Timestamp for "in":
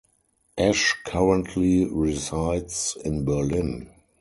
3.05-3.23